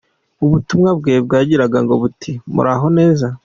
[0.45, 3.27] Ubutumwa bwe bwagiraga buti: Muraho neza.